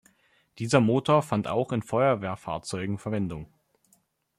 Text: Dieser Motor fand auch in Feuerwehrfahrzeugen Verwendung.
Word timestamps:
Dieser 0.57 0.79
Motor 0.79 1.21
fand 1.21 1.47
auch 1.47 1.71
in 1.71 1.83
Feuerwehrfahrzeugen 1.83 2.97
Verwendung. 2.97 3.53